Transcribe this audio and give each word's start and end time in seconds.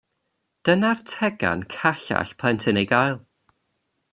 Dyna'r 0.69 1.01
tegan 1.11 1.61
calla 1.75 2.15
all 2.23 2.33
plentyn 2.41 2.81
ei 2.83 2.87
gael. 2.93 3.17